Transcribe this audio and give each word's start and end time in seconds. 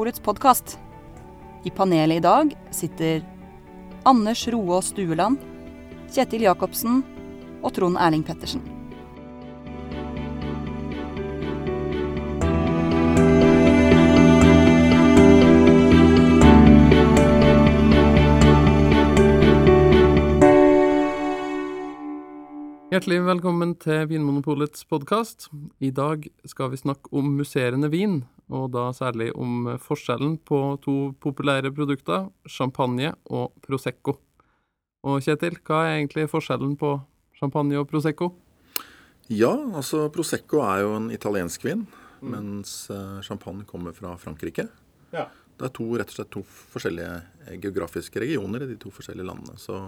Vinmonopolets 0.00 0.20
podkast. 0.24 0.78
I 1.64 1.70
panelet 1.70 2.16
i 2.16 2.20
dag 2.24 2.54
sitter 2.72 3.20
Anders 4.08 4.48
Roaas 4.48 4.86
Stueland, 4.94 5.36
Kjetil 6.08 6.46
Jacobsen 6.46 7.02
og 7.60 7.74
Trond 7.76 8.00
Erling 8.00 8.24
Pettersen. 8.24 8.64
Hjertelig 22.88 23.20
velkommen 23.28 23.76
til 23.76 24.08
Vinmonopolets 24.08 24.88
podkast. 24.88 25.50
I 25.78 25.92
dag 25.92 26.24
skal 26.48 26.72
vi 26.72 26.86
snakke 26.88 27.12
om 27.12 27.34
musserende 27.36 27.92
vin, 27.92 28.22
og 28.50 28.72
da 28.74 28.88
særlig 28.96 29.30
om 29.38 29.70
forskjellen 29.82 30.36
på 30.46 30.58
to 30.84 30.96
populære 31.22 31.72
produkter, 31.74 32.28
champagne 32.48 33.14
og 33.30 33.54
prosecco. 33.64 34.16
Og 35.06 35.22
Kjetil, 35.24 35.56
hva 35.64 35.84
er 35.86 35.96
egentlig 36.00 36.28
forskjellen 36.28 36.74
på 36.80 36.98
champagne 37.38 37.78
og 37.80 37.88
prosecco? 37.88 38.32
Ja, 39.30 39.52
altså 39.78 40.08
prosecco 40.12 40.60
er 40.66 40.82
jo 40.82 40.94
en 40.98 41.10
italiensk 41.14 41.64
vin, 41.64 41.86
mens 42.20 42.90
eh, 42.90 43.20
champagne 43.24 43.64
kommer 43.68 43.94
fra 43.96 44.16
Frankrike. 44.20 44.66
Ja. 45.14 45.28
Det 45.60 45.68
er 45.68 45.74
to, 45.76 45.86
rett 46.00 46.10
og 46.10 46.16
slett 46.16 46.32
to 46.34 46.42
forskjellige 46.74 47.14
eh, 47.46 47.56
geografiske 47.62 48.20
regioner 48.22 48.66
i 48.66 48.70
de 48.72 48.78
to 48.80 48.92
forskjellige 48.92 49.28
landene. 49.28 49.56
Så 49.60 49.78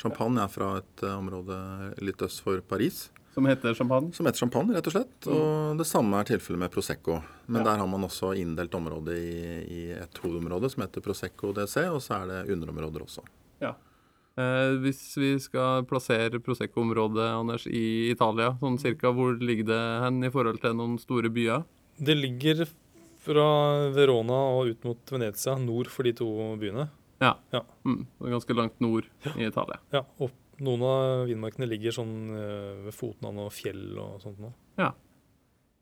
champagne 0.00 0.44
er 0.44 0.52
fra 0.52 0.70
et 0.78 1.04
eh, 1.04 1.16
område 1.18 1.58
litt 2.06 2.22
øst 2.24 2.44
for 2.46 2.62
Paris, 2.70 3.08
Som 3.34 3.46
heter 3.50 3.74
champagne? 3.74 4.12
som 4.14 4.26
heter 4.28 4.38
champagne, 4.44 4.74
rett 4.76 4.86
og 4.86 4.94
slett. 4.94 5.26
Og 5.26 5.78
det 5.80 5.86
samme 5.90 6.20
er 6.20 6.28
tilfellet 6.28 6.60
med 6.64 6.70
prosecco. 6.74 7.16
Men 7.48 7.64
Ja. 7.64 7.72
der 7.72 7.78
har 7.82 7.86
man 7.90 8.04
også 8.06 8.30
inndelt 8.38 8.74
området 8.78 9.16
i, 9.18 9.40
i 9.66 9.80
et 9.98 10.20
hovedområde 10.22 10.70
som 10.70 10.84
heter 10.86 11.02
prosecco 11.02 11.52
DC, 11.52 11.82
og 11.90 11.98
så 12.04 12.22
er 12.22 12.26
det 12.30 12.52
underområder 12.54 13.02
også. 13.02 13.24
Ja. 13.60 13.74
Eh, 14.38 14.74
hvis 14.82 15.02
vi 15.18 15.32
skal 15.38 15.84
plassere 15.86 16.40
Prosecco-området, 16.42 17.26
Anders, 17.38 17.66
i 17.70 18.10
Italia, 18.10 18.56
sånn 18.58 18.78
cirka, 18.82 19.12
hvor 19.14 19.36
ligger 19.38 19.68
det 19.68 19.82
hen 20.02 20.24
i 20.26 20.30
forhold 20.34 20.58
til 20.62 20.74
noen 20.74 20.96
store 20.98 21.30
byer? 21.30 21.62
Det 22.02 22.16
ligger 22.18 22.64
fra 23.24 23.90
Verona 23.94 24.34
og 24.58 24.72
ut 24.72 24.84
mot 24.84 25.12
Venezia, 25.14 25.54
nord 25.58 25.86
for 25.86 26.02
de 26.02 26.12
to 26.18 26.26
byene. 26.58 26.88
Ja. 27.22 27.36
ja. 27.54 27.60
Mm, 27.86 28.06
ganske 28.26 28.56
langt 28.58 28.80
nord 28.82 29.06
i 29.36 29.46
Italia. 29.46 29.78
Ja, 29.94 30.02
og 30.18 30.30
noen 30.60 30.82
av 30.86 31.26
vinmarkene 31.26 31.66
ligger 31.68 31.92
sånn 31.96 32.14
eh, 32.36 32.84
ved 32.86 32.94
foten 32.94 33.26
av 33.30 33.34
noe 33.34 33.50
fjell 33.50 33.98
og 33.98 34.20
sånt 34.22 34.38
nå. 34.42 34.52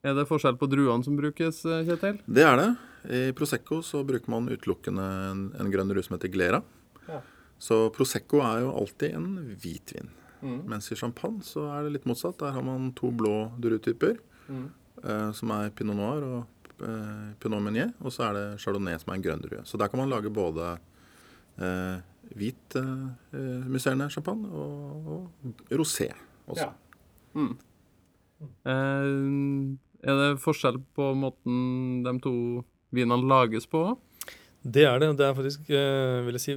Er 0.03 0.17
det 0.19 0.25
forskjell 0.27 0.56
på 0.59 0.67
druene 0.67 1.05
som 1.06 1.15
brukes, 1.19 1.61
eh, 1.65 1.84
Kjetil? 1.87 2.17
Det 2.27 2.42
er 2.42 2.56
det. 2.59 2.70
I 3.06 3.20
prosecco 3.39 3.81
så 3.87 4.00
bruker 4.06 4.31
man 4.31 4.48
utelukkende 4.50 5.05
en, 5.31 5.43
en 5.59 5.70
grønn 5.70 5.93
rus 5.95 6.09
som 6.09 6.17
heter 6.17 6.33
glera. 6.34 6.59
Ja. 7.06 7.20
Så 7.62 7.84
prosecco 7.95 8.41
er 8.43 8.65
jo 8.65 8.73
alltid 8.81 9.15
en 9.15 9.28
hvitvin. 9.62 10.09
Mm. 10.43 10.65
Mens 10.67 10.91
i 10.91 10.98
champagne 10.98 11.45
så 11.47 11.69
er 11.70 11.84
det 11.87 11.93
litt 11.98 12.09
motsatt. 12.11 12.41
Der 12.43 12.50
har 12.56 12.65
man 12.67 12.91
to 12.98 13.12
blå 13.15 13.53
druetyper, 13.62 14.19
Mm. 14.50 14.65
eh, 15.05 15.31
som 15.39 15.50
er 15.55 15.70
pinot 15.70 15.95
noir 15.97 16.25
og 16.27 16.83
eh, 16.83 17.28
pinot 17.39 17.62
meunier. 17.62 17.93
Og 18.03 18.11
så 18.11 18.27
er 18.27 18.33
det 18.34 18.47
chardonnay, 18.59 18.98
som 18.98 19.12
er 19.12 19.20
en 19.20 19.23
grønn 19.23 19.45
drue. 19.45 19.62
Så 19.65 19.78
der 19.78 19.87
kan 19.89 20.00
man 20.03 20.11
lage 20.11 20.33
både 20.34 20.73
eh, 21.62 22.00
hvit 22.38 22.77
uh, 22.78 23.11
eh, 23.34 23.66
musserende 23.70 24.08
champagne 24.12 24.48
og, 24.48 25.08
og 25.16 25.72
rosé 25.72 26.08
også. 26.47 26.69
Ja. 26.69 26.70
Mm. 27.34 27.55
Uh, 28.66 29.77
er 30.02 30.19
det 30.19 30.30
forskjell 30.42 30.80
på 30.97 31.12
måten 31.14 32.00
de 32.06 32.16
to 32.25 32.34
vinene 32.92 33.28
lages 33.28 33.69
på? 33.70 33.84
Det 34.62 34.87
er 34.87 34.98
det. 35.03 35.12
Det 35.19 35.26
er 35.26 35.38
faktisk, 35.38 35.71
uh, 35.71 36.25
vil 36.26 36.38
jeg 36.38 36.44
si, 36.44 36.56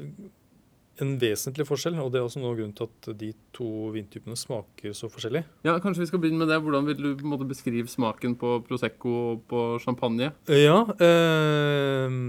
en 1.04 1.16
vesentlig 1.20 1.66
forskjell. 1.68 1.98
Og 2.02 2.12
det 2.14 2.20
er 2.20 2.28
også 2.28 2.42
noe 2.42 2.54
av 2.54 2.60
grunnen 2.60 2.76
til 2.78 2.90
at 2.90 3.10
de 3.20 3.32
to 3.56 3.70
vintypene 3.96 4.38
smaker 4.40 4.96
så 4.98 5.10
forskjellig. 5.12 5.44
Ja, 5.68 5.78
Kanskje 5.84 6.06
vi 6.06 6.10
skal 6.12 6.22
begynne 6.24 6.42
med 6.42 6.52
det. 6.52 6.62
Hvordan 6.64 6.90
vil 6.90 7.00
du 7.02 7.10
på 7.14 7.28
en 7.28 7.34
måte 7.34 7.50
beskrive 7.50 7.92
smaken 7.92 8.38
på 8.40 8.58
Prosecco 8.68 9.16
og 9.32 9.46
på 9.50 9.64
champagne? 9.84 10.32
Ja. 10.52 10.82
Eh, 10.96 12.20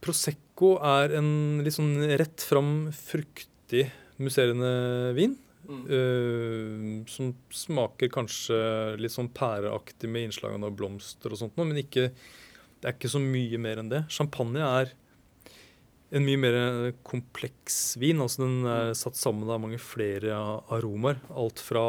Prosecco 0.00 0.74
er 0.86 1.12
en 1.18 1.60
litt 1.64 1.76
sånn 1.76 1.94
rett 2.20 2.44
fram, 2.46 2.88
fruktig, 2.96 3.86
musserende 4.20 5.12
vin. 5.16 5.36
eh, 5.92 7.04
som 7.06 7.34
smaker 7.52 8.08
kanskje 8.10 8.56
litt 8.98 9.12
sånn 9.12 9.28
pæreaktig 9.36 10.08
med 10.10 10.28
innslag 10.28 10.56
av 10.56 10.72
blomster 10.74 11.30
og 11.30 11.38
sånt 11.38 11.56
noe, 11.60 11.68
men 11.68 11.82
ikke, 11.82 12.08
det 12.80 12.88
er 12.88 12.96
ikke 12.96 13.12
så 13.12 13.20
mye 13.22 13.60
mer 13.60 13.78
enn 13.82 13.92
det. 13.92 14.00
Champagne 14.10 14.64
er 14.64 14.94
en 16.10 16.24
mye 16.26 16.40
mer 16.42 16.56
kompleks 17.06 17.96
vin. 18.00 18.20
altså 18.20 18.42
Den 18.42 18.66
er 18.66 18.94
satt 18.98 19.18
sammen 19.20 19.50
av 19.50 19.60
mange 19.62 19.78
flere 19.78 20.34
aromaer. 20.72 21.20
Alt 21.30 21.62
fra 21.62 21.84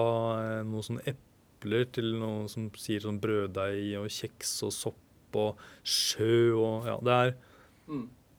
noen 0.61 0.75
noe 0.75 0.85
sånn 0.85 1.01
epler 1.09 1.87
til 1.95 2.11
noe 2.21 2.49
som 2.51 2.67
sier 2.77 3.01
sånn 3.01 3.21
brøddeig 3.23 3.95
og 4.01 4.11
kjeks 4.13 4.59
og 4.67 4.75
sopp 4.75 5.39
og 5.41 5.57
sjø 5.87 6.51
og 6.59 6.89
Ja, 6.89 6.99
det 7.01 7.17
er 7.17 7.33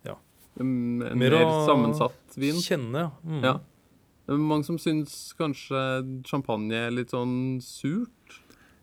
Ja. 0.04 0.16
En, 0.60 1.02
en 1.02 1.18
Mer 1.18 1.30
mer, 1.38 1.66
sammensatt 1.66 2.36
vin? 2.36 2.58
kjenne, 2.62 3.06
ja. 3.06 3.10
Mm. 3.24 3.42
Ja. 3.44 3.54
Det 4.26 4.34
er 4.36 4.38
mange 4.38 4.64
som 4.68 4.78
syns 4.78 5.32
kanskje 5.38 5.80
champagne 6.28 6.76
er 6.86 6.92
litt 6.94 7.10
sånn 7.10 7.58
surt 7.64 8.38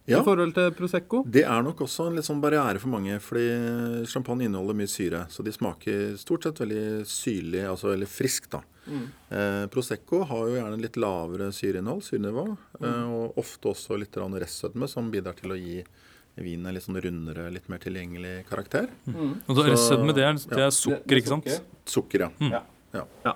Ja. 0.09 0.19
i 0.19 0.23
forhold 0.25 0.55
til 0.57 0.71
Prosecco. 0.73 1.21
Det 1.29 1.43
er 1.45 1.61
nok 1.63 1.83
også 1.85 2.07
en 2.09 2.15
litt 2.17 2.25
sånn 2.25 2.41
barriere 2.41 2.79
for 2.81 2.89
mange, 2.89 3.19
fordi 3.21 4.05
champagne 4.09 4.47
inneholder 4.49 4.73
mye 4.75 4.89
syre. 4.89 5.27
Så 5.29 5.43
de 5.45 5.51
smaker 5.53 6.17
stort 6.17 6.43
sett 6.47 6.59
veldig 6.63 7.05
syrlig, 7.05 7.61
altså 7.69 7.91
veldig 7.93 8.07
friskt, 8.09 8.49
da. 8.57 8.63
Eh, 8.89 9.67
Prosecco 9.69 10.23
har 10.25 10.47
jo 10.49 10.55
gjerne 10.57 10.81
litt 10.81 10.97
lavere 10.97 11.51
syreinnhold, 11.53 12.01
syrenivå, 12.07 12.45
eh, 12.81 13.03
og 13.05 13.37
ofte 13.37 13.69
også 13.69 13.99
litt 14.01 14.17
restsødme, 14.17 14.89
som 14.89 15.11
bidrar 15.11 15.35
til 15.37 15.51
å 15.53 15.59
gi 15.61 15.83
vinen 16.37 16.67
er 16.67 16.73
litt 16.77 16.83
sånn 16.85 16.99
rundere, 17.01 17.49
litt 17.51 17.67
mer 17.69 17.79
tilgjengelig 17.79 18.45
karakter. 18.49 18.89
Og 19.07 19.55
så 19.55 19.63
Så- 19.63 19.69
Restsødme, 19.69 20.13
det, 20.15 20.23
er- 20.23 20.55
det 20.55 20.63
er 20.65 20.71
sukker, 20.71 21.17
ikke 21.17 21.27
sant? 21.33 21.61
Sukker, 21.85 22.19
ja. 22.19 22.29
Mm. 22.39 23.33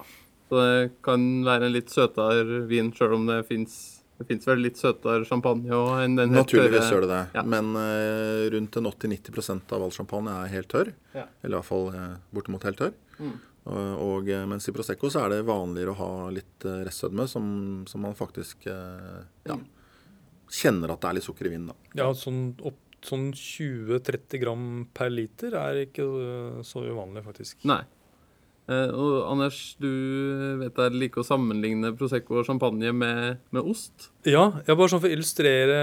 Så 0.49 0.59
det 0.61 0.91
kan 1.01 1.43
være 1.43 1.65
en 1.65 1.73
litt 1.73 1.89
søtere 1.89 2.67
vin, 2.67 2.91
sjøl 2.91 3.13
om 3.15 3.25
det 3.27 3.45
fins 3.47 3.99
det 4.19 4.27
finnes 4.29 4.45
vel 4.45 4.59
litt 4.61 4.77
søtere 4.77 5.25
champagne 5.25 5.67
òg 5.73 6.03
enn 6.05 6.15
den 6.15 6.29
helt 6.35 6.45
Naturligvis 6.45 6.85
tørre- 6.85 6.91
gjør 6.93 7.01
det 7.01 7.09
det. 7.09 7.21
Ja. 7.33 7.41
Men 7.43 7.71
uh, 7.75 8.49
rundt 8.53 8.71
80-90% 8.77 9.73
av 9.73 9.81
all 9.83 9.89
champagne 9.91 10.29
er 10.29 10.47
helt 10.53 10.67
tørr. 10.69 10.93
Ja. 11.15 11.25
Eller 11.43 11.57
i 11.57 11.59
hvert 11.59 11.65
fall 11.65 11.87
eh, 11.97 12.15
bortimot 12.31 12.63
helt 12.63 12.77
tørr. 12.77 12.93
Mm. 13.19 13.33
Uh, 13.65 13.95
og 13.97 14.29
eh, 14.29 14.45
mens 14.45 14.67
i 14.69 14.71
Prosecco 14.75 15.09
så 15.11 15.25
er 15.25 15.29
det 15.33 15.45
vanligere 15.47 15.91
å 15.95 15.97
ha 15.97 16.29
litt 16.29 16.63
uh, 16.69 16.83
restsødme, 16.85 17.25
som, 17.27 17.83
som 17.89 18.01
man 18.05 18.13
faktisk 18.15 18.67
uh, 18.69 19.23
ja, 19.49 19.55
Mm. 19.57 19.65
kjenner 20.53 20.91
at 20.93 21.01
det 21.01 21.09
er 21.09 21.13
litt 21.17 21.23
sukker 21.27 21.47
i 21.49 21.53
vinen. 21.57 21.67
da. 21.73 21.75
Ja, 21.95 22.11
sånn, 22.13 22.53
opp, 22.63 22.77
sånn 23.07 23.31
20-30 23.35 24.39
gram 24.43 24.63
per 24.95 25.09
liter 25.13 25.55
er 25.59 25.83
ikke 25.87 26.05
så 26.65 26.85
uvanlig, 26.87 27.23
faktisk. 27.25 27.59
Nei. 27.67 27.81
Eh, 28.71 28.93
og 28.95 29.25
Anders, 29.27 29.57
du 29.83 29.89
vet 30.61 30.77
jeg 30.79 30.93
liker 30.95 31.19
å 31.19 31.27
sammenligne 31.27 31.89
Prosecco 31.99 32.37
og 32.39 32.45
champagne 32.47 32.93
med, 32.95 33.41
med 33.51 33.67
ost. 33.67 34.07
Ja, 34.23 34.45
jeg 34.63 34.77
bare 34.79 34.87
sånn 34.93 35.01
for 35.03 35.11
å 35.11 35.17
illustrere 35.17 35.79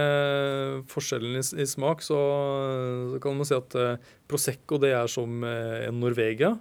forskjellen 0.88 1.36
i, 1.36 1.44
i 1.60 1.66
smak, 1.68 2.00
så, 2.06 2.16
så 3.12 3.20
kan 3.20 3.36
man 3.36 3.48
si 3.48 3.56
at 3.58 3.76
eh, 3.76 3.98
Prosecco 4.30 4.80
det 4.80 4.94
er 4.96 5.12
som 5.12 5.44
eh, 5.44 5.86
en 5.90 6.00
Norvegia. 6.00 6.54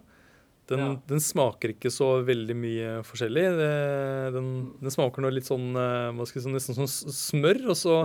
Den, 0.70 0.80
Ja. 0.84 0.90
den 1.10 1.24
smaker 1.24 1.72
ikke 1.74 1.90
så 1.90 2.20
veldig 2.28 2.56
mye 2.62 2.90
forskjellig. 3.08 3.46
Det, 3.58 3.70
den, 4.36 4.49
den 4.80 4.94
smaker 4.94 5.24
noe 5.24 5.34
litt 5.34 5.48
sånn 5.48 5.72
eh, 5.78 6.10
hva 6.16 6.26
skal 6.28 6.40
jeg 6.40 6.46
si, 6.46 6.52
nesten 6.54 6.78
sånn 6.78 6.90
smør, 6.90 7.62
og 7.74 7.78
så 7.80 7.96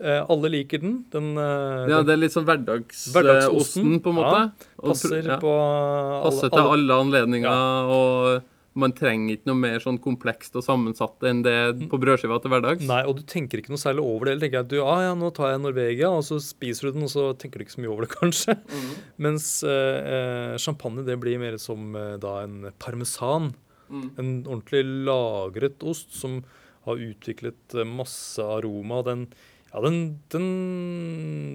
eh, 0.00 0.20
Alle 0.20 0.52
liker 0.52 0.82
den. 0.82 1.00
Den, 1.12 1.32
eh, 1.36 1.90
Ja, 1.90 2.00
den 2.00 2.08
Det 2.08 2.14
er 2.14 2.22
litt 2.22 2.36
sånn 2.36 2.46
hverdagsosten, 2.48 3.16
Hverdagsosten, 3.16 3.98
på 4.04 4.14
en 4.14 4.18
måte. 4.20 4.40
Ja, 4.46 4.78
passer 4.84 5.18
ja. 5.20 5.36
på 5.42 5.52
alle, 5.52 6.24
Passer 6.28 6.54
til 6.54 6.72
alle 6.76 6.98
anledninger, 7.04 7.92
og 7.96 8.48
man 8.80 8.92
trenger 8.94 9.34
ikke 9.34 9.50
noe 9.50 9.58
mer 9.58 9.82
sånn 9.82 9.98
komplekst 10.00 10.54
og 10.56 10.62
sammensatt 10.62 11.24
enn 11.26 11.40
det 11.42 11.56
på 11.90 11.98
brødskiva 12.00 12.38
til 12.40 12.52
hverdags. 12.52 12.84
Nei, 12.86 13.00
og 13.02 13.18
du 13.18 13.24
tenker 13.28 13.60
ikke 13.60 13.72
noe 13.74 13.82
særlig 13.82 14.04
over 14.06 14.28
det. 14.28 14.36
Eller 14.36 14.46
tenker 14.46 14.62
at 14.62 14.70
du, 14.70 14.76
ah, 14.84 15.00
ja, 15.08 15.16
nå 15.18 15.32
tar 15.34 15.52
jeg 15.52 15.64
Norvegia, 15.64 16.12
og 16.14 16.22
så 16.26 16.38
spiser 16.44 16.88
du 16.88 17.00
den, 17.00 17.08
og 17.08 17.12
så 17.12 17.30
tenker 17.34 17.58
du 17.58 17.66
ikke 17.66 17.76
så 17.76 17.82
mye 17.82 17.90
over 17.90 18.06
det, 18.06 18.12
kanskje. 18.20 18.56
Mhm. 18.62 18.92
Mens 19.26 19.48
eh, 19.66 20.54
champagne 20.62 21.04
det 21.06 21.18
blir 21.22 21.42
mer 21.42 21.58
som 21.62 21.98
da 22.22 22.38
en 22.44 22.70
parmesan. 22.78 23.50
Mm. 23.90 24.08
En 24.16 24.34
ordentlig 24.46 24.84
lagret 25.06 25.82
ost 25.82 26.14
som 26.16 26.40
har 26.86 27.00
utviklet 27.10 27.74
eh, 27.76 27.84
masse 27.88 28.40
aroma. 28.40 29.02
Den, 29.06 29.24
ja, 29.70 29.80
den, 29.84 29.96
den, 30.32 30.46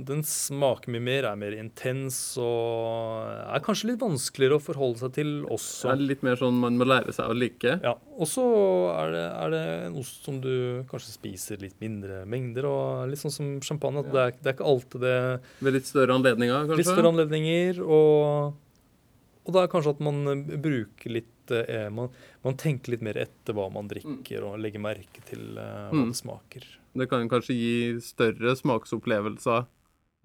den 0.07 0.21
smaker 0.27 0.91
mye 0.93 1.03
mer, 1.03 1.25
er 1.27 1.39
mer 1.39 1.55
intens 1.57 2.17
og 2.39 3.25
er 3.25 3.63
kanskje 3.65 3.89
litt 3.89 4.03
vanskeligere 4.03 4.59
å 4.59 4.63
forholde 4.63 5.01
seg 5.01 5.15
til 5.17 5.31
også. 5.51 5.89
Det 5.89 5.95
er 5.95 6.03
litt 6.13 6.25
mer 6.27 6.39
sånn 6.39 6.59
man 6.61 6.77
må 6.79 6.87
lære 6.87 7.15
seg 7.15 7.31
å 7.31 7.35
like. 7.35 7.73
Ja, 7.83 7.95
Og 8.15 8.29
så 8.31 8.45
er 8.93 9.15
det, 9.15 9.23
er 9.33 9.55
det 9.55 9.63
en 9.89 9.97
ost 9.99 10.27
som 10.27 10.37
du 10.43 10.53
kanskje 10.91 11.15
spiser 11.17 11.63
litt 11.63 11.75
mindre 11.83 12.21
mengder. 12.29 12.69
og 12.69 13.09
Litt 13.11 13.23
sånn 13.23 13.35
som 13.35 13.55
champagne. 13.65 14.05
at 14.05 14.13
det, 14.13 14.27
er, 14.27 14.37
det 14.39 14.51
er 14.53 14.59
ikke 14.59 14.69
alltid 14.75 15.07
det 15.07 15.17
Ved 15.65 15.79
litt 15.79 15.89
større 15.89 16.19
anledninger, 16.19 16.61
kanskje. 16.69 16.79
Litt 16.83 16.91
større 16.93 17.15
anledninger. 17.15 17.81
Og 17.83 18.61
og 19.45 19.53
det 19.53 19.61
er 19.61 19.69
kanskje 19.69 19.91
at 19.93 19.99
man 20.01 20.23
bruker 20.57 21.11
litt 21.19 21.27
eh, 21.51 21.89
man, 21.94 22.09
man 22.44 22.56
tenker 22.57 22.92
litt 22.95 23.01
mer 23.06 23.18
etter 23.21 23.53
hva 23.53 23.68
man 23.74 23.88
drikker, 23.92 24.44
og 24.47 24.59
legger 24.59 24.80
merke 24.81 25.21
til 25.30 25.57
uh, 25.57 25.89
hva 25.92 25.94
Mm. 25.94 26.09
det 26.12 26.18
smaker. 26.18 26.65
Det 26.95 27.09
kan 27.12 27.30
kanskje 27.30 27.56
gi 27.57 27.74
større 28.01 28.56
smaksopplevelser. 28.56 29.65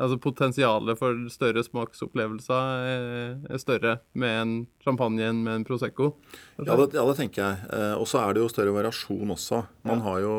Altså 0.01 0.17
potensialet 0.17 0.97
for 0.97 1.13
større 1.29 1.61
smaksopplevelser 1.67 2.87
er, 2.89 3.35
er 3.53 3.59
større 3.61 3.99
med 4.17 4.37
en 4.41 4.53
champagne 4.83 5.21
enn 5.29 5.43
med 5.45 5.59
en 5.59 5.65
Prosecco. 5.69 6.15
Ja, 6.57 6.77
det, 6.79 6.95
ja, 6.97 7.05
det 7.05 7.17
tenker 7.19 7.43
jeg. 7.45 7.59
Eh, 7.75 7.95
og 8.01 8.07
så 8.09 8.23
er 8.23 8.33
det 8.33 8.41
jo 8.41 8.49
større 8.49 8.73
variasjon 8.73 9.35
også. 9.37 9.61
Man 9.85 10.01
har 10.07 10.23
jo, 10.25 10.35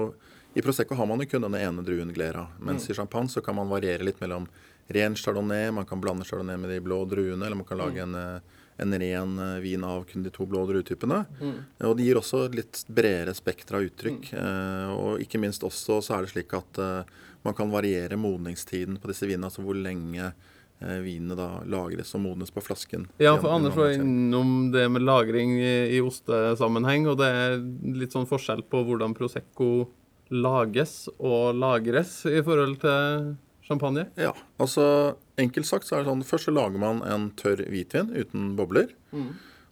I 0.57 0.63
Prosecco 0.65 0.97
har 0.97 1.05
man 1.05 1.21
jo 1.21 1.29
kun 1.29 1.45
denne 1.45 1.61
ene 1.61 1.85
druen 1.85 2.09
Glera. 2.15 2.47
Mens 2.59 2.89
i 2.89 2.95
champagne 2.97 3.29
så 3.29 3.43
kan 3.45 3.55
man 3.59 3.69
variere 3.69 4.01
litt 4.07 4.19
mellom 4.23 4.47
ren 4.91 5.13
chardonnay, 5.15 5.69
man 5.71 5.85
kan 5.85 6.01
blande 6.01 6.25
chardonnay 6.25 6.57
med 6.57 6.73
de 6.73 6.81
blå 6.83 7.03
druene, 7.07 7.45
eller 7.45 7.55
man 7.61 7.67
kan 7.69 7.77
lage 7.79 8.01
en, 8.01 8.15
eh, 8.17 8.39
en 8.81 8.99
ren 8.99 9.39
eh, 9.39 9.59
vin 9.63 9.83
av 9.83 10.03
kun 10.09 10.23
de 10.23 10.31
to 10.33 10.45
blå 10.49 10.63
druetypene. 10.69 11.23
Mm. 11.41 11.57
Og 11.87 11.97
det 11.97 12.07
gir 12.07 12.19
også 12.19 12.45
litt 12.53 12.83
bredere 12.89 13.33
spekter 13.37 13.77
av 13.77 13.85
uttrykk. 13.87 14.31
Eh, 14.37 14.93
og 14.93 15.21
ikke 15.23 15.41
minst 15.41 15.65
også 15.67 16.01
så 16.01 16.17
er 16.17 16.25
det 16.25 16.33
slik 16.33 16.55
at 16.57 16.81
eh, 16.81 17.19
man 17.45 17.57
kan 17.57 17.73
variere 17.73 18.19
modningstiden 18.19 18.99
på 19.01 19.11
disse 19.11 19.29
vinene, 19.29 19.49
altså 19.49 19.65
hvor 19.65 19.77
lenge 19.77 20.33
vinene 20.81 21.35
da 21.37 21.59
lagres 21.69 22.09
og 22.17 22.23
modnes 22.23 22.49
på 22.49 22.61
flasken. 22.65 23.03
Ja, 23.21 23.35
for 23.37 23.53
Anders 23.53 23.75
var 23.77 23.91
innom 23.93 24.71
det 24.73 24.87
med 24.89 25.03
lagring 25.05 25.51
i, 25.61 25.75
i 25.93 25.99
ostesammenheng, 26.01 27.05
og 27.11 27.19
det 27.19 27.27
er 27.29 27.59
litt 28.01 28.15
sånn 28.15 28.25
forskjell 28.25 28.63
på 28.65 28.81
hvordan 28.87 29.13
Prosecco 29.13 29.91
lages 30.33 31.05
og 31.19 31.53
lagres 31.61 32.23
i 32.25 32.41
forhold 32.41 32.79
til 32.81 33.35
champagne. 33.71 34.07
Ja, 34.19 34.33
altså 34.61 35.15
enkelt 35.41 35.65
sagt 35.69 35.87
så 35.87 35.97
er 35.97 36.03
det 36.03 36.11
sånn 36.11 36.25
Først 36.27 36.49
så 36.49 36.53
lager 36.53 36.79
man 36.81 37.01
en 37.07 37.29
tørr 37.39 37.63
hvitvin 37.71 38.11
uten 38.13 38.51
bobler. 38.59 38.91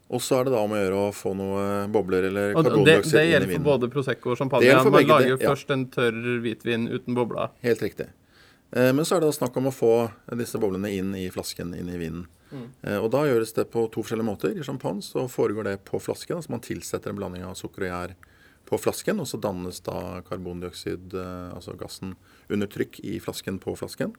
Og 0.09 0.23
så 0.25 0.39
er 0.39 0.47
det 0.47 0.55
da 0.55 0.63
om 0.65 0.71
å 0.73 0.77
gjøre 0.79 1.01
å 1.05 1.09
få 1.13 1.35
noe 1.37 1.65
bobler 1.93 2.25
eller 2.31 2.47
det, 2.55 2.63
karbondioksid 2.63 3.13
det 3.13 3.21
inn 3.21 3.27
i 3.29 3.33
gjelder 3.35 3.51
for 3.53 3.65
både 3.67 3.89
Prosecco 3.93 4.31
og 4.33 4.39
champagne. 4.39 4.65
Det 4.65 4.79
Man 4.87 4.95
begge 4.95 5.11
lager 5.13 5.35
det, 5.35 5.43
ja. 5.45 5.51
først 5.51 5.73
en 5.75 5.83
tørr 5.93 6.17
hvitvin 6.41 6.87
uten 6.89 7.13
bobler. 7.19 7.51
Helt 7.61 7.83
riktig. 7.85 8.07
Eh, 8.73 8.89
Men 8.93 9.05
så 9.05 9.15
er 9.17 9.21
det 9.21 9.29
da 9.29 9.37
snakk 9.37 9.57
om 9.61 9.69
å 9.69 9.73
få 9.75 9.91
disse 10.39 10.57
boblene 10.61 10.89
inn 10.97 11.13
i 11.17 11.27
flasken, 11.29 11.75
inn 11.77 11.89
i 11.93 11.99
vinen. 12.01 12.25
Eh, 12.81 12.97
Og 12.97 13.11
da 13.13 13.21
gjøres 13.29 13.53
det 13.53 13.67
på 13.69 13.85
to 13.93 14.01
forskjellige 14.01 14.25
måter. 14.31 14.57
I 14.57 14.65
champagne 14.65 15.05
så 15.05 15.27
foregår 15.29 15.69
det 15.69 15.77
på 15.85 16.01
flasken. 16.01 16.37
Altså 16.41 16.49
man 16.57 16.65
tilsetter 16.65 17.13
en 17.13 17.19
blanding 17.21 17.45
av 17.45 17.53
sukker 17.59 17.85
og 17.85 17.91
gjær 17.93 18.15
på 18.69 18.77
flasken, 18.80 19.19
og 19.19 19.27
så 19.30 19.39
dannes 19.42 19.81
da 19.86 20.21
karbondioksid, 20.27 21.13
eh, 21.18 21.50
altså 21.56 21.74
gassen, 21.80 22.16
under 22.50 22.69
trykk 22.69 23.00
i 23.04 23.18
flasken 23.24 23.57
på 23.62 23.74
flasken. 23.80 24.13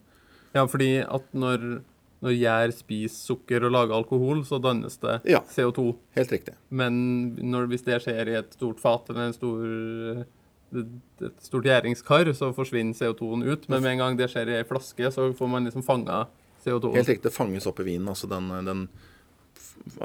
Ja, 0.56 0.64
fordi 0.66 0.96
at 1.06 1.28
når, 1.32 1.82
når 2.20 2.34
gjær 2.34 2.72
spiser 2.74 3.14
sukker 3.34 3.64
og 3.68 3.72
lager 3.76 3.94
alkohol, 4.00 4.42
så 4.44 4.58
dannes 4.62 4.98
det 4.98 5.20
Ja. 5.30 5.40
CO2. 5.46 5.94
Helt 6.18 6.32
riktig. 6.34 6.54
Men 6.70 7.36
når, 7.38 7.68
hvis 7.70 7.86
det 7.86 8.00
skjer 8.02 8.28
i 8.32 8.38
et 8.40 8.52
stort 8.58 8.82
fat 8.82 9.08
eller 9.10 9.28
en 9.30 9.36
stor, 9.36 10.26
et 10.74 11.40
stort 11.42 11.64
gjæringskar, 11.66 12.32
så 12.34 12.52
forsvinner 12.54 12.94
CO2-en 12.98 13.46
ut. 13.46 13.68
Men 13.68 13.82
med 13.82 13.92
en 13.94 14.02
gang 14.04 14.18
det 14.18 14.30
skjer 14.30 14.50
i 14.50 14.58
ei 14.60 14.66
flaske, 14.66 15.10
så 15.14 15.30
får 15.34 15.48
man 15.50 15.64
liksom 15.66 15.82
fanga 15.86 16.24
CO2-en. 16.64 16.98
Helt 16.98 17.08
riktig. 17.14 17.24
Det 17.28 17.34
fanges 17.34 17.66
opp 17.70 17.80
i 17.80 17.86
vinen. 17.88 18.08
altså 18.08 18.28
den, 18.30 18.50
den 18.66 18.88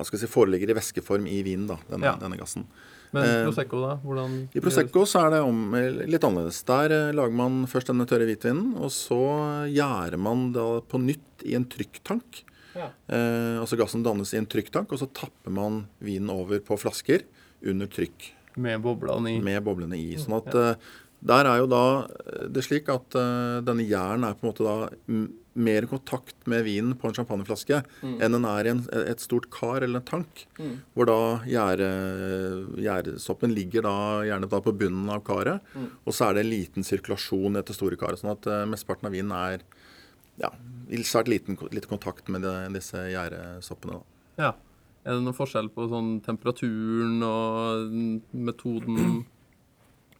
si, 0.04 0.28
foreligger 0.32 0.70
i 0.72 0.78
væskeform 0.78 1.28
i 1.28 1.42
vinen, 1.46 1.68
da, 1.68 1.78
denne, 1.90 2.04
Ja. 2.12 2.16
denne 2.22 2.38
gassen. 2.38 2.66
Men 3.14 3.24
i 3.24 3.46
Prosecco, 3.46 3.80
da? 3.82 3.96
Hvordan 4.04 4.50
I 4.56 4.60
Prosecco 4.60 5.06
så 5.08 5.22
er 5.26 5.30
det 5.36 5.42
om, 5.46 5.60
litt 6.10 6.24
annerledes. 6.28 6.64
Der 6.68 6.92
eh, 6.92 7.14
lager 7.16 7.32
man 7.38 7.66
først 7.66 7.88
denne 7.88 8.06
tørre 8.10 8.26
hvitvinen, 8.28 8.74
og 8.82 8.92
så 8.92 9.20
gjærer 9.72 10.18
man 10.20 10.52
da 10.56 10.82
på 10.82 11.00
nytt 11.00 11.46
i 11.46 11.56
en 11.56 11.66
trykktank. 11.66 12.44
Ja. 12.76 12.90
Eh, 13.08 13.60
altså 13.62 13.78
gassen 13.80 14.04
dannes 14.04 14.34
i 14.34 14.38
en 14.42 14.46
trykktank, 14.52 14.92
og 14.92 15.00
så 15.00 15.08
tapper 15.16 15.54
man 15.54 15.86
vinen 16.04 16.30
over 16.34 16.60
på 16.60 16.76
flasker 16.82 17.24
under 17.66 17.88
trykk 17.88 18.32
Med 18.58 18.82
boblene 18.84 19.38
i. 19.38 19.40
med 19.44 19.64
boblene 19.64 19.96
i. 19.96 20.16
Sånn 20.20 20.36
at 20.42 20.54
eh, 20.56 20.76
der 21.26 21.48
er 21.50 21.58
jo 21.62 21.68
da 21.72 21.86
eh, 22.06 22.46
det 22.54 22.64
slik 22.66 22.90
at 22.94 23.16
uh, 23.18 23.64
denne 23.66 23.86
gjæren 23.88 24.26
er 24.28 24.36
på 24.38 24.46
en 24.46 24.52
måte 24.52 24.66
da 24.66 24.74
mer 25.56 25.86
i 25.86 25.90
kontakt 25.90 26.48
med 26.52 26.66
vinen 26.68 26.98
på 27.00 27.08
en 27.08 27.16
champagneflaske 27.16 27.78
enn 28.04 28.34
den 28.36 28.48
er 28.50 28.68
i 28.68 28.74
en, 28.74 28.82
et 29.08 29.22
stort 29.24 29.48
kar 29.56 29.80
eller 29.86 30.02
en 30.02 30.10
tank. 30.10 30.42
Hvor 30.92 31.08
da 31.08 31.40
gjærsoppen 31.48 33.56
ligger 33.56 33.88
da 33.88 33.96
gjerne 34.28 34.52
da 34.52 34.60
på 34.60 34.76
bunnen 34.76 35.08
av 35.16 35.24
karet. 35.24 35.64
Og 36.04 36.12
så 36.12 36.28
er 36.28 36.36
det 36.36 36.44
en 36.44 36.52
liten 36.52 36.84
sirkulasjon 36.84 37.56
i 37.56 37.60
dette 37.62 37.72
store 37.78 37.96
karet. 38.02 38.20
Sånn 38.20 38.36
at 38.36 38.44
uh, 38.52 38.68
mesteparten 38.68 39.08
av 39.08 39.16
vinen 39.16 39.32
er 39.38 39.64
ja, 40.44 40.52
i 40.92 41.00
svært 41.08 41.32
liten, 41.32 41.56
lite 41.72 41.88
kontakt 41.88 42.28
med 42.28 42.44
de, 42.44 42.52
disse 42.76 43.00
gjæresoppene. 43.14 44.04
Ja. 44.42 44.58
Er 45.06 45.14
det 45.14 45.22
noen 45.22 45.38
forskjell 45.38 45.70
på 45.70 45.86
sånn 45.88 46.18
temperaturen 46.26 47.22
og 47.24 47.94
metoden? 48.34 49.24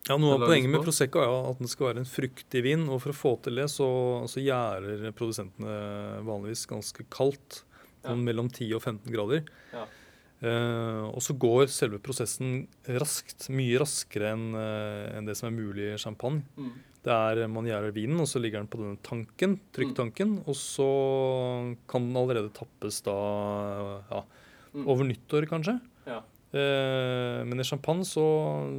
Ja, 0.06 0.18
Noe 0.22 0.36
av 0.38 0.44
poenget 0.46 0.70
med. 0.70 0.84
Prosecco 0.86 1.22
er 1.24 1.30
jo 1.32 1.38
at 1.50 1.62
den 1.62 1.70
skal 1.72 1.90
være 1.90 2.04
en 2.04 2.10
fruktig 2.10 2.62
vin. 2.66 2.84
Og 2.94 3.00
for 3.02 3.14
å 3.14 3.18
få 3.18 3.32
til 3.46 3.62
det, 3.62 3.70
så, 3.74 3.88
så 4.30 4.44
gjærer 4.44 5.08
produsentene 5.18 5.78
vanligvis 6.28 6.68
ganske 6.70 7.08
kaldt. 7.14 7.64
Ja. 8.06 8.14
mellom 8.14 8.50
10 8.52 8.76
og 8.78 8.84
15 8.84 9.10
grader. 9.10 9.48
Ja. 9.74 9.88
Uh, 10.46 11.08
og 11.10 11.22
så 11.24 11.34
går 11.42 11.70
selve 11.74 11.98
prosessen 12.04 12.68
raskt. 13.00 13.48
Mye 13.50 13.80
raskere 13.82 14.34
enn 14.36 14.52
uh, 14.54 15.16
en 15.16 15.30
det 15.30 15.38
som 15.40 15.50
er 15.50 15.56
mulig 15.56 15.88
i 15.94 16.02
champagne. 16.02 16.44
Det 17.06 17.14
er 17.14 17.50
Man 17.50 17.68
gjærer 17.70 17.94
vinen, 17.94 18.18
og 18.22 18.30
så 18.30 18.42
ligger 18.42 18.64
den 18.64 18.70
på 18.70 18.80
denne 18.82 19.02
tanken, 19.06 19.60
trykktanken. 19.74 20.40
Og 20.50 20.58
så 20.58 20.88
kan 21.90 22.08
den 22.08 22.18
allerede 22.18 22.54
tappes 22.54 23.02
da 23.06 23.18
ja, 24.10 24.24
over 24.86 25.06
nyttår, 25.06 25.46
kanskje. 25.50 25.78
Ja. 26.10 26.24
Eh, 26.56 27.42
men 27.44 27.60
i 27.60 27.68
champagne 27.68 28.06
så, 28.08 28.26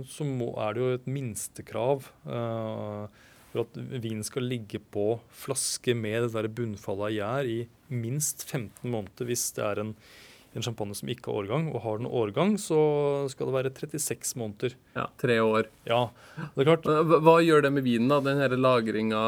så 0.09 0.25
må, 0.25 0.53
er 0.65 0.77
det 0.77 0.83
jo 0.83 0.93
et 0.97 1.09
minstekrav 1.11 2.07
eh, 2.25 3.25
for 3.51 3.65
at 3.65 3.77
vinen 4.01 4.25
skal 4.25 4.49
ligge 4.49 4.81
på 4.81 5.19
flaske 5.45 5.93
med 5.97 6.25
det 6.25 6.33
der 6.37 6.49
bunnfallet 6.57 7.11
av 7.11 7.17
gjær 7.17 7.51
i 7.51 7.59
minst 7.93 8.47
15 8.49 8.89
måneder 8.89 9.29
hvis 9.29 9.51
det 9.59 9.67
er 9.67 9.83
en, 9.83 9.93
en 10.57 10.65
champagne 10.65 10.95
som 10.97 11.11
ikke 11.13 11.29
har 11.31 11.43
årgang. 11.45 11.69
Og 11.75 11.83
har 11.85 11.99
den 12.01 12.09
årgang, 12.09 12.55
så 12.61 12.79
skal 13.31 13.51
det 13.51 13.57
være 13.57 13.73
36 13.77 14.35
måneder. 14.41 14.77
ja, 14.97 15.07
tre 15.21 15.37
år. 15.45 15.69
Ja, 15.87 16.01
det 16.57 16.65
er 16.65 16.71
klart. 16.71 16.89
Hva, 17.27 17.37
gjør 17.45 17.63
det 17.67 17.73
med 17.77 17.85
vinen, 17.87 18.09
da? 18.09 18.21
Den 18.25 18.57
lagringa 18.61 19.23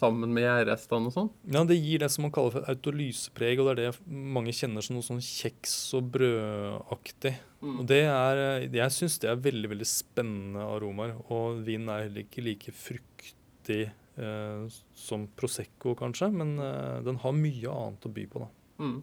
sammen 0.00 0.32
med 0.36 0.44
gjærrestene 0.44 1.10
og 1.10 1.16
sånn? 1.16 1.30
Ja, 1.50 1.64
Det 1.64 1.78
gir 1.80 2.04
det 2.04 2.10
som 2.12 2.26
man 2.28 2.34
kaller 2.36 2.54
for 2.58 2.68
autolysepreg, 2.70 3.58
og 3.60 3.70
det 3.76 3.88
er 3.88 3.96
det 3.96 4.06
mange 4.36 4.52
kjenner 4.54 4.84
som 4.84 4.96
noe 4.98 5.06
sånn 5.06 5.22
kjeks 5.24 5.74
og 5.98 6.12
brødaktig. 6.14 7.34
Og 7.64 7.86
det 7.88 8.02
er, 8.04 8.68
Jeg 8.68 8.92
syns 8.92 9.18
det 9.22 9.30
er 9.30 9.40
veldig 9.40 9.70
veldig 9.72 9.88
spennende 9.88 10.64
aromaer. 10.68 11.14
Og 11.32 11.62
vinen 11.64 11.88
er 11.88 12.06
heller 12.06 12.26
ikke 12.26 12.44
like 12.44 12.74
fruktig 12.76 13.86
eh, 14.20 14.66
som 14.94 15.26
Prosecco, 15.36 15.94
kanskje, 15.98 16.28
men 16.34 16.58
eh, 16.60 17.00
den 17.06 17.16
har 17.22 17.32
mye 17.32 17.72
annet 17.72 18.04
å 18.04 18.12
by 18.12 18.26
på. 18.30 18.44
da. 18.44 18.50
Mm. 18.84 18.98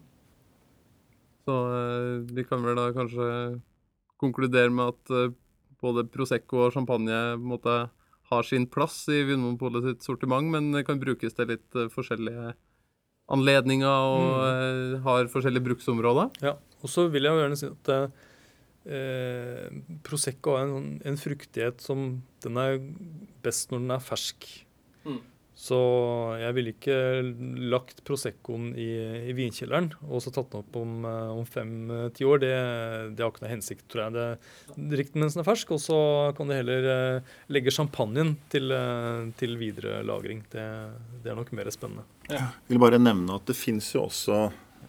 Så 1.46 1.56
eh, 1.76 2.22
vi 2.32 2.44
kan 2.46 2.62
vel 2.64 2.78
da 2.78 2.90
kanskje 2.94 3.28
konkludere 4.22 4.70
med 4.70 4.92
at 4.94 5.14
eh, 5.16 5.34
både 5.82 6.06
Prosecco 6.12 6.66
og 6.66 6.76
champagne 6.76 7.18
måtte 7.40 7.42
en 7.42 7.50
måte 7.50 7.76
har 8.32 8.46
sin 8.48 8.66
plass 8.70 9.02
i 9.12 9.22
Vinmonopolet 9.28 9.84
sitt 9.84 10.06
sortiment, 10.06 10.48
men 10.52 10.84
kan 10.86 11.00
brukes 11.02 11.36
til 11.36 11.50
litt 11.52 11.78
eh, 11.78 11.90
forskjellige 11.92 12.52
anledninger 13.32 13.88
og 14.12 14.28
mm. 14.42 15.02
har 15.06 15.30
forskjellige 15.32 15.66
bruksområder. 15.70 16.30
Ja, 16.44 16.56
Og 16.82 16.90
så 16.90 17.06
vil 17.12 17.24
jeg 17.26 17.32
jo 17.32 17.42
gjerne 17.42 17.58
si 17.60 17.68
at 17.68 17.90
eh, 18.90 19.66
Prosecco 20.06 20.56
har 20.56 20.66
en, 20.66 20.74
sånn- 20.74 21.02
en 21.12 21.20
fruktighet 21.20 21.84
som 21.84 22.06
den 22.44 22.58
er 22.60 22.80
best 23.44 23.70
når 23.72 23.84
den 23.84 23.94
er 23.96 24.02
fersk. 24.02 24.48
Mm. 25.06 25.20
Så 25.62 25.76
jeg 26.40 26.54
ville 26.56 26.72
ikke 26.74 26.96
lagt 27.70 28.00
Proseccoen 28.06 28.72
i, 28.74 28.88
i 29.30 29.34
vinkjelleren 29.36 29.92
og 30.08 30.24
så 30.24 30.32
tatt 30.34 30.50
den 30.50 30.64
opp 30.64 30.78
om, 30.80 30.96
eh, 31.06 31.28
om 31.36 31.44
fem-ti 31.46 32.26
år. 32.26 32.42
Det, 32.42 32.56
det 33.14 33.22
har 33.22 33.30
ikke 33.30 33.44
noe 33.44 33.52
hensikt, 33.52 33.84
tror 33.92 34.02
jeg. 34.08 34.16
Det 34.16 34.88
Drikk 34.96 35.12
den 35.14 35.22
mens 35.22 35.36
den 35.36 35.44
er 35.44 35.46
fersk, 35.46 35.70
og 35.76 35.82
så 35.84 36.00
kan 36.34 36.50
du 36.50 36.56
heller 36.56 36.90
eh, 36.96 37.30
legge 37.54 37.74
champagnen 37.74 38.34
til, 38.50 38.74
eh, 38.74 39.30
til 39.38 39.54
videre 39.60 40.02
lagring. 40.06 40.42
Det, 40.50 40.66
det 41.22 41.30
er 41.30 41.38
nok 41.38 41.54
mer 41.54 41.70
spennende. 41.70 42.08
Jeg 42.26 42.42
vil 42.72 42.82
bare 42.82 42.98
nevne 42.98 43.38
at 43.38 43.46
det 43.46 43.58
fins 43.58 43.94
jo 43.94 44.08
også 44.08 44.48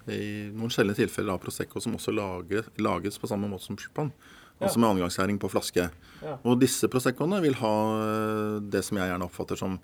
i 0.10 0.50
noen 0.52 0.74
sjeldne 0.74 0.98
tilfeller 0.98 1.38
av 1.38 1.44
Prosecco 1.44 1.80
som 1.84 1.94
også 2.00 2.18
lages, 2.18 2.74
lages 2.82 3.22
på 3.22 3.30
samme 3.30 3.48
måte 3.52 3.70
som 3.70 3.78
champagne. 3.78 4.16
Altså 4.64 4.80
med 4.80 4.90
annengangsgjæring 4.90 5.38
på 5.42 5.50
flaske. 5.52 5.90
Ja. 6.24 6.38
Og 6.48 6.58
disse 6.62 6.88
Proseccoene 6.90 7.42
vil 7.44 7.58
ha 7.62 7.76
eh, 8.00 8.64
det 8.74 8.84
som 8.88 8.98
jeg 8.98 9.12
gjerne 9.12 9.30
oppfatter 9.30 9.60
som 9.60 9.78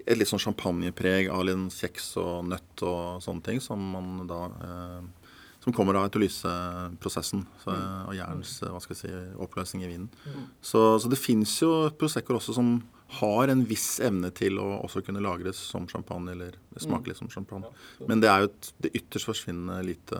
et 0.00 0.16
litt 0.16 0.30
sånn 0.30 0.42
champagnepreg 0.42 1.28
av 1.32 1.44
litt 1.46 1.74
kjeks 1.76 2.14
og 2.22 2.46
nøtt 2.48 2.84
og 2.86 3.20
sånne 3.24 3.44
ting, 3.46 3.60
som 3.64 3.82
man 3.94 4.24
da 4.30 4.44
eh, 4.66 5.02
som 5.62 5.74
kommer 5.76 5.94
av 5.94 6.08
autolyseprosessen 6.08 7.44
så, 7.62 7.74
og 8.08 8.16
jernens 8.16 8.56
eh, 8.64 8.72
hva 8.72 8.80
skal 8.82 8.96
jeg 8.96 9.02
si, 9.04 9.12
oppløsning 9.44 9.84
i 9.84 9.92
vinen. 9.92 10.08
Så, 10.64 10.98
så 10.98 11.10
det 11.12 11.20
fins 11.20 11.54
jo 11.62 11.70
Proseccoer 11.98 12.40
også 12.40 12.56
som 12.56 12.74
har 13.12 13.52
en 13.52 13.62
viss 13.68 14.00
evne 14.00 14.30
til 14.34 14.56
å 14.58 14.66
også 14.80 15.02
kunne 15.04 15.20
lagres 15.22 15.60
som 15.68 15.84
champagne, 15.90 16.32
eller 16.32 16.56
smake 16.80 17.10
litt 17.10 17.20
som 17.20 17.28
champagne. 17.30 17.68
Men 18.08 18.22
det 18.24 18.30
er 18.32 18.42
jo 18.42 18.48
et, 18.48 18.70
det 18.86 18.92
ytterst 19.02 19.28
forsvinnende 19.28 19.82
lite 19.84 20.18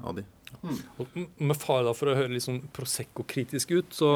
av 0.00 0.16
de. 0.16 0.24
Og 1.02 1.18
med 1.20 1.58
fare 1.60 1.84
da 1.84 1.92
for 1.96 2.10
å 2.10 2.16
høre 2.16 2.32
litt 2.32 2.46
sånn 2.46 2.62
Prosecco-kritisk 2.74 3.74
ut, 3.76 3.92
så 3.92 4.10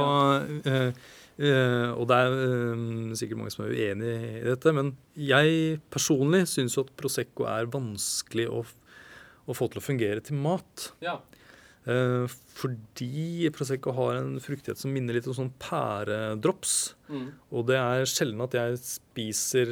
eh, 0.64 0.90
eh, 1.38 1.88
Og 1.94 2.04
det 2.10 2.18
er 2.18 2.36
eh, 2.44 3.14
sikkert 3.18 3.40
mange 3.40 3.54
som 3.54 3.64
er 3.64 3.74
uenig 3.74 4.12
i 4.42 4.44
dette, 4.48 4.74
men 4.76 4.92
jeg 5.14 5.80
personlig 5.92 6.44
syns 6.50 6.76
jo 6.76 6.86
at 6.86 6.94
Prosecco 6.98 7.48
er 7.50 7.70
vanskelig 7.72 8.48
å, 8.50 8.62
å 9.46 9.56
få 9.56 9.70
til 9.70 9.80
å 9.82 9.84
fungere 9.84 10.24
til 10.24 10.38
mat. 10.42 10.90
Ja. 11.04 11.18
Eh, 11.88 12.38
fordi 12.58 13.48
Prosecco 13.54 13.94
har 13.96 14.18
en 14.20 14.38
fruktighet 14.42 14.80
som 14.80 14.92
minner 14.94 15.16
litt 15.16 15.28
om 15.30 15.36
sånn 15.36 15.52
pæredrops. 15.62 16.78
Mm. 17.08 17.28
Og 17.54 17.68
det 17.70 17.78
er 17.80 18.08
sjelden 18.10 18.42
at 18.44 18.56
jeg 18.58 18.80
spiser 18.84 19.70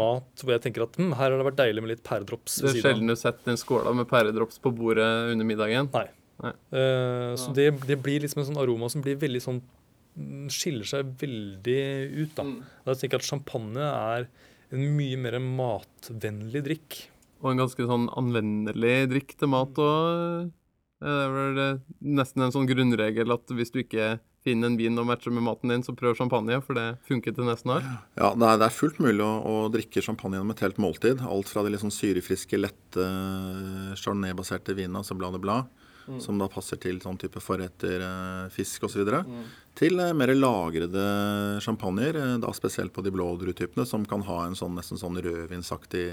mat 0.00 0.44
hvor 0.44 0.56
jeg 0.56 0.64
tenker 0.64 0.86
at 0.86 0.96
hm, 0.98 1.12
her 1.18 1.28
har 1.28 1.36
det 1.38 1.50
vært 1.52 1.60
deilig 1.60 1.84
med 1.84 1.94
litt 1.94 2.06
pæredrops. 2.06 2.62
Det 2.64 2.72
er 2.72 2.88
sjelden 2.88 3.12
du 3.12 3.18
setter 3.20 3.52
en 3.52 3.60
skåla 3.60 3.92
med 3.96 4.08
pæredrops 4.10 4.58
på 4.64 4.72
bordet 4.74 5.10
under 5.34 5.46
middagen. 5.46 5.92
Nei. 5.94 6.08
Nei. 6.40 6.54
Ja. 6.72 7.34
så 7.36 7.50
det, 7.52 7.66
det 7.84 7.98
blir 8.00 8.22
liksom 8.24 8.40
en 8.40 8.46
sånn 8.48 8.60
aroma 8.62 8.88
som 8.88 9.02
blir 9.04 9.18
veldig 9.20 9.42
sånn 9.44 9.58
Skiller 10.52 10.88
seg 10.88 11.12
veldig 11.20 11.80
ut, 12.16 12.32
da. 12.36 12.46
Mm. 12.46 12.56
Jeg 12.88 13.02
tenker 13.02 13.22
at 13.22 13.28
champagne 13.28 13.90
er 13.90 14.28
en 14.70 14.86
mye 14.96 15.18
mer 15.18 15.38
matvennlig 15.42 16.64
drikk. 16.66 16.98
Og 17.40 17.52
en 17.52 17.62
ganske 17.62 17.86
sånn 17.88 18.08
anvendelig 18.18 18.96
drikk 19.10 19.36
til 19.40 19.50
mat 19.52 19.78
og 19.80 20.50
Det 21.00 21.12
er 21.24 21.30
vel 21.32 21.60
eh, 21.62 21.78
nesten 22.18 22.44
en 22.44 22.52
sånn 22.52 22.68
grunnregel 22.68 23.32
at 23.32 23.54
hvis 23.56 23.72
du 23.72 23.80
ikke 23.80 24.18
finner 24.44 24.70
en 24.70 24.76
vin 24.76 25.00
og 25.00 25.06
matcher 25.08 25.32
med 25.32 25.44
maten 25.44 25.72
din, 25.72 25.84
så 25.84 25.92
prøv 25.96 26.16
champagne, 26.16 26.58
for 26.64 26.76
det 26.76 26.86
funker 27.08 27.34
til 27.36 27.48
nesten 27.48 27.74
alt. 27.74 27.88
Ja, 28.20 28.30
det 28.36 28.46
er, 28.46 28.60
det 28.60 28.66
er 28.68 28.76
fullt 28.76 29.00
mulig 29.02 29.24
å, 29.24 29.32
å 29.44 29.54
drikke 29.72 30.04
champagne 30.04 30.38
gjennom 30.38 30.54
et 30.54 30.62
helt 30.64 30.80
måltid. 30.80 31.24
Alt 31.24 31.52
fra 31.52 31.64
de 31.64 31.80
sånn 31.80 31.92
syrefriske, 31.92 32.60
lette 32.60 33.08
chardonnay-baserte 34.00 34.76
vinene, 34.76 35.02
altså 35.02 35.16
blad 35.16 35.36
de 35.36 35.42
blad, 36.06 36.20
som 36.22 36.38
da 36.40 36.48
passer 36.50 36.80
til 36.80 37.00
sånn 37.02 37.18
type 37.20 37.40
forretter, 37.42 38.02
eh, 38.04 38.50
fisk 38.54 38.86
osv., 38.88 39.02
mm. 39.06 39.40
til 39.78 40.00
eh, 40.00 40.14
mer 40.16 40.32
lagrede 40.34 41.06
champagner, 41.64 42.16
eh, 42.16 42.36
da 42.42 42.52
spesielt 42.56 42.94
på 42.96 43.04
de 43.06 43.12
blå 43.14 43.32
druetypene, 43.40 43.86
som 43.86 44.06
kan 44.08 44.24
ha 44.28 44.44
en 44.46 44.58
sånn 44.58 44.76
nesten 44.78 45.00
sånn 45.00 45.20
rødvinsaktig 45.22 46.08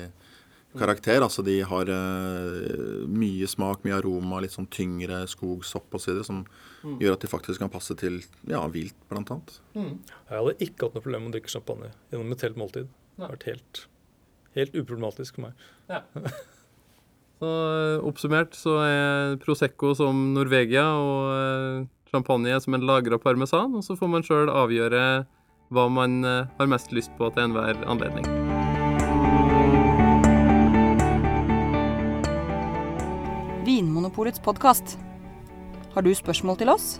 karakter. 0.77 1.23
Altså 1.23 1.43
de 1.45 1.61
har 1.65 1.89
uh, 1.89 3.05
mye 3.07 3.47
smak, 3.49 3.85
mye 3.85 3.95
aroma, 3.97 4.41
litt 4.43 4.53
sånn 4.53 4.67
tyngre 4.73 5.23
skog, 5.31 5.63
sopp 5.65 5.95
osv. 5.97 6.19
Som 6.27 6.43
gjør 7.01 7.15
at 7.15 7.23
de 7.23 7.31
faktisk 7.31 7.63
kan 7.63 7.71
passe 7.73 7.95
til 7.99 8.19
ja, 8.49 8.61
vilt, 8.71 8.97
blant 9.09 9.31
annet. 9.33 9.55
Jeg 9.77 10.33
hadde 10.33 10.57
ikke 10.59 10.87
hatt 10.89 10.99
noe 10.99 11.05
problem 11.05 11.25
med 11.25 11.31
å 11.31 11.37
drikke 11.37 11.55
champagne 11.55 11.93
gjennom 12.11 12.35
et 12.35 12.45
helt 12.45 12.59
måltid. 12.59 12.91
Det 13.15 13.25
har 13.25 13.33
vært 13.33 13.47
helt, 13.49 13.81
helt 14.59 14.77
uproblematisk 14.77 15.39
for 15.39 15.47
meg. 15.47 15.65
Så 17.37 17.45
eh, 17.45 18.05
oppsummert 18.05 18.55
så 18.57 18.79
er 18.81 19.37
Prosecco 19.43 19.93
som 19.97 20.31
Norvegia 20.33 20.85
og 20.97 21.27
eh, 21.35 21.85
champagne 22.09 22.57
som 22.63 22.73
en 22.73 22.85
lagra 22.87 23.19
parmesan, 23.21 23.75
og 23.77 23.85
så 23.85 23.97
får 23.99 24.09
man 24.09 24.25
sjøl 24.25 24.49
avgjøre 24.49 25.03
hva 25.69 25.85
man 25.91 26.23
eh, 26.25 26.47
har 26.57 26.71
mest 26.71 26.93
lyst 26.95 27.13
på 27.19 27.29
til 27.35 27.45
enhver 27.45 27.77
anledning. 27.85 28.25
Vinmonopolets 33.67 34.41
podkast. 34.41 34.97
Har 35.93 36.05
du 36.05 36.13
spørsmål 36.15 36.57
til 36.57 36.73
oss? 36.73 36.97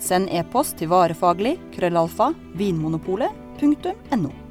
Send 0.00 0.30
e-post 0.32 0.78
til 0.80 0.88
varefaglig 0.92 1.58
krøllalfa 1.74 2.30
vinmonopolet.no. 2.56 4.47